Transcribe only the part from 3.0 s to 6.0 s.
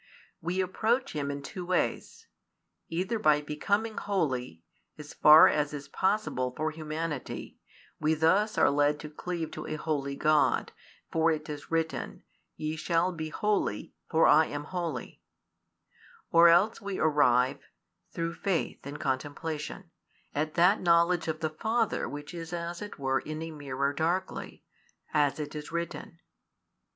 by becoming holy, as far as is